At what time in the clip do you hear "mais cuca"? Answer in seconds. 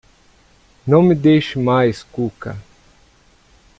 1.59-2.57